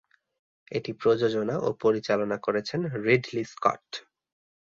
[0.71, 3.85] এটি প্রযোজনা ও পরিচালনা করেছেন রিডলি স্কট।